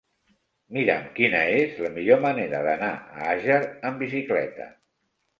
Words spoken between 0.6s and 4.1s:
Mira'm quina és la millor manera d'anar a Àger amb